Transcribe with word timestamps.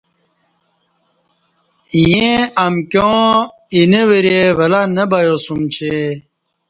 ییں 2.01 2.39
امکیاں 2.65 3.27
ایںہ 3.73 4.01
ورے 4.09 4.39
ولہ 4.57 4.81
نہ 4.95 5.03
بیاسُوم 5.11 5.61
چہ 5.73 5.93